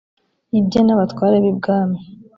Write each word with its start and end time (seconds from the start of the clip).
ibye 0.59 0.79
n’abatware 0.83 1.35
b’ibwami 1.43 1.99